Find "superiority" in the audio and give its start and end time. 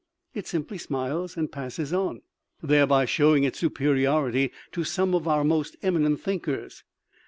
3.59-4.51